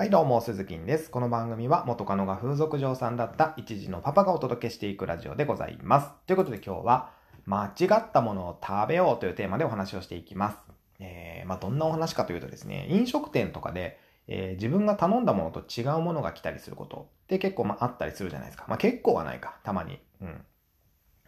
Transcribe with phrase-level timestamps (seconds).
[0.00, 1.10] はい、どうも、鈴木です。
[1.10, 6.10] この番組は元カノが風俗嬢さんだった一時のパパがお届けしていくラジオでございます。
[6.28, 7.10] ということで今日は、
[7.46, 10.58] 間違ったものを食べようというテーマでお話をしていきます。
[11.00, 13.98] えー、まあ、どんなお話かというとですね、飲食店とかで、
[14.28, 18.66] えー、自分が頼んだものと違うものが来たりすることって結構まああったりするじゃないですか。
[18.68, 19.98] まあ、結構はないか、たまに。
[20.20, 20.44] うん。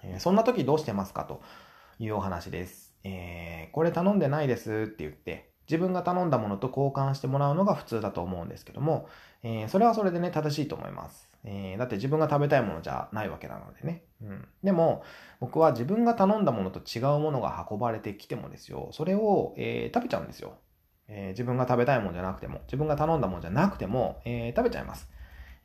[0.04, 1.42] えー、そんな時どうしてますかと
[1.98, 2.94] いうお話です。
[3.02, 9.08] えー、これ頼んでないですって言って、自分が頼んだものと交換してもらうのが普通だと思うんですけども、
[9.44, 11.28] えー、それはそれでね、正しいと思います。
[11.44, 14.02] えー、だって自分が食べたいものじゃないわけなのでね。
[14.20, 14.48] うん。
[14.64, 15.04] でも、
[15.38, 20.54] 僕は自分が頼んだものと違うものが運ばれてきてもですよ、それを、えー、食べちゃうんですよ。
[21.12, 25.08] え自分が食べたいものじゃなくても、自分が頼んだものじゃなくても、え食べちゃいます。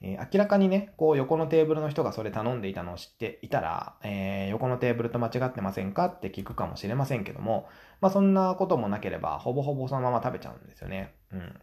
[0.05, 7.67] えー、明らかにね、こう横のテーブルの人がそれ頼んでいたのを知っていたら、えー、横のテーブルと間違ってませんかって聞くかもしれませんけども、
[8.01, 11.15] まあそんなこともなければ、ほぼほぼそのまま食べちゃうんですよね。
[11.33, 11.59] うん。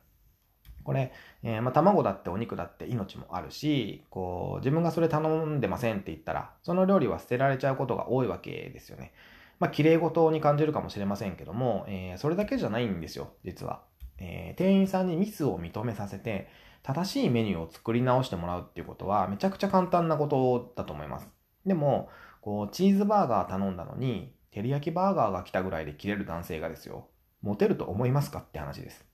[0.83, 1.12] これ、
[1.45, 9.12] えー、まあ卵だってお肉だって命もあるし、こう、自分がそれ頼んでませんって言ったら、その料理は捨てられちゃうことが多いわけですよね。
[9.61, 13.83] まあ綺麗事に感じるかもしれませんけども、えー、それだけじゃないんですよ、実は。
[14.19, 16.48] えー、店員さんにミスを認めさせて、
[16.83, 21.28] 正しいメニューを作り直してもらうっていうことはめちゃくちゃ簡単なことだと思います。
[21.64, 22.08] でも、
[22.41, 27.08] こう、チーズバーガー頼んだのに、照り焼きバーガーが来たぐらいで切れる男性がですよ、
[27.41, 29.06] モテると思いますかって話です。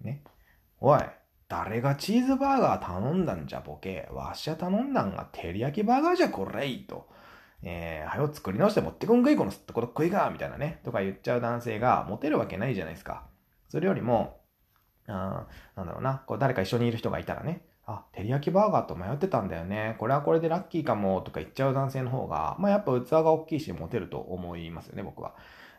[0.00, 0.22] ね。
[0.80, 1.00] おい、
[1.48, 4.08] 誰がチーズバーガー頼んだんじゃボケ。
[4.12, 7.08] わしゃ頼んだんが照り焼きバーガーじゃこれいと。
[7.62, 10.80] えー、はよ作り直して持ってこんかいこのすったこと食いがみたいなね。
[10.84, 13.26] とか言っちゃう男性がモテるわけないじゃないですか。
[13.68, 14.40] それよりも、
[15.08, 19.96] あなんだろうな、こう誰か一緒にいる人がいたらね、あ、照り焼きバーガーと迷ってたんだよね。
[19.98, 25.34] これはこれでラッキーかもとか言っちゃう男性の方が、まあやっぱ器が大きいしモテると思いますよね、僕は。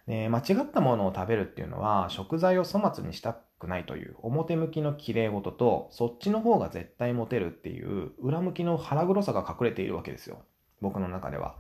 [0.07, 10.39] で、間違ったものを食べるっていうのは、食材を粗末にしたくないという表向きの綺麗事と、そっちの方が絶対モテるっていう裏向きの腹黒さが隠れているわけですよ。
[10.81, 11.57] 僕の中では。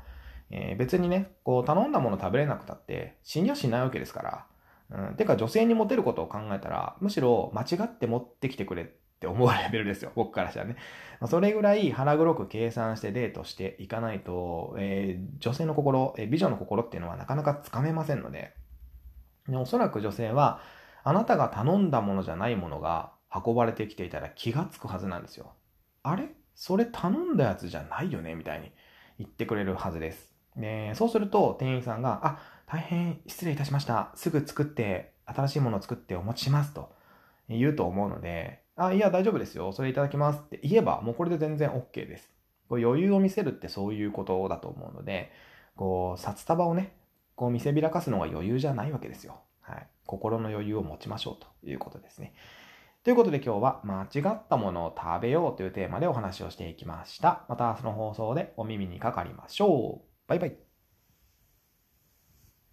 [0.49, 4.45] えー、別にね、こう頼んだもの食べれなくたって死にはしないわけですから、
[4.91, 5.15] うん。
[5.15, 8.85] てか女性にモテることを考えたら、むしろ間違って持ってきてくれっ
[9.19, 10.11] て思うレベルですよ。
[10.15, 10.75] 僕からしたらね。
[11.27, 18.53] それぐらい腹黒く計算してデートしていかないと、えー、女性の心、えー、美女の心っていうのはなかなかつかめませんので、
[19.47, 20.61] でおそらく女性は、
[21.03, 25.53] あなたが頼んだものじゃないものが運ばれてきていたら気がつくはずなんですよ。
[26.03, 26.29] あれ？
[26.55, 28.35] それ頼んだやつじゃないよね？
[28.35, 28.71] みたいに
[29.17, 30.33] 言ってくれるはずです。
[30.55, 32.39] で、そうすると店員さんが、あ、
[32.71, 34.11] 大変失礼いたしました。
[34.13, 36.93] すぐ作って、新しいものを作ってお持ちしますと
[37.49, 39.73] 言うと思うので、あ、いや、大丈夫ですよ。
[39.73, 42.31] それいただきますって言えば、もうこれで全然 OK です。
[42.69, 45.31] こう余裕を見せるってそういうことだと思うので、
[45.75, 46.95] こう、札束をね、
[47.35, 49.41] こう見せびらかすのが余裕じゃないわけですよ。
[49.61, 49.87] はい。
[50.05, 52.33] 心の余裕を持ちましょうということですね。
[53.03, 57.45] ということで今日は間違ったものを食べようというテーマでお話をしていきました。
[57.49, 60.07] また明日の放送でお耳にかかりましょう。
[60.27, 60.68] バイバイ。